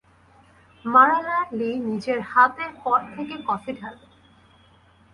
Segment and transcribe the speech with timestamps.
[0.85, 4.11] মারালা লি নিজের হাতে পট থেকে কফি ঢাললেন।